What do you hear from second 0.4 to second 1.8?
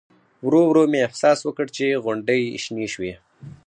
ورو ورو مې احساس وکړ